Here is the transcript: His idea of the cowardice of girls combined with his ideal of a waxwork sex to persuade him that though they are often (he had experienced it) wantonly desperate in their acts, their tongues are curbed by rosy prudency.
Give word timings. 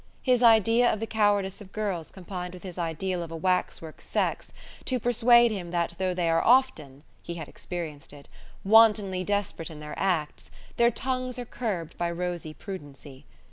His 0.23 0.41
idea 0.41 0.91
of 0.91 0.99
the 0.99 1.05
cowardice 1.05 1.61
of 1.61 1.71
girls 1.71 2.09
combined 2.09 2.55
with 2.55 2.63
his 2.63 2.79
ideal 2.79 3.21
of 3.21 3.29
a 3.29 3.35
waxwork 3.35 4.01
sex 4.01 4.51
to 4.85 4.99
persuade 4.99 5.51
him 5.51 5.69
that 5.69 5.93
though 5.99 6.15
they 6.15 6.27
are 6.27 6.43
often 6.43 7.03
(he 7.21 7.35
had 7.35 7.47
experienced 7.47 8.11
it) 8.11 8.27
wantonly 8.63 9.23
desperate 9.23 9.69
in 9.69 9.79
their 9.79 9.93
acts, 9.97 10.49
their 10.77 10.89
tongues 10.89 11.37
are 11.37 11.45
curbed 11.45 11.99
by 11.99 12.09
rosy 12.09 12.51
prudency. 12.55 13.25